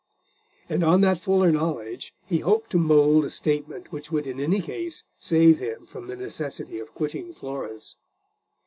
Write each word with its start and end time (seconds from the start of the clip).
And 0.67 0.83
on 0.83 1.01
that 1.01 1.19
fuller 1.19 1.51
knowledge 1.51 2.11
he 2.25 2.39
hoped 2.39 2.71
to 2.71 2.79
mould 2.79 3.23
a 3.23 3.29
statement 3.29 3.91
which 3.91 4.11
would 4.11 4.25
in 4.25 4.39
any 4.39 4.59
case 4.59 5.03
save 5.19 5.59
him 5.59 5.85
from 5.85 6.07
the 6.07 6.15
necessity 6.15 6.79
of 6.79 6.95
quitting 6.95 7.33
Florence. 7.33 7.97